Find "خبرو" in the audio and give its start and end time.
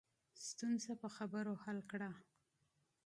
1.15-1.53